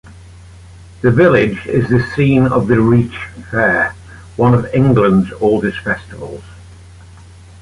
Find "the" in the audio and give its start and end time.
1.01-1.11, 1.89-2.01, 2.67-2.81